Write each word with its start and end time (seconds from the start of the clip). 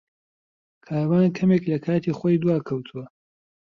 کاروان 0.85 1.25
کەمێک 1.37 1.63
لە 1.71 1.77
کاتی 1.85 2.15
خۆی 2.17 2.41
دواکەوتووە. 2.41 3.05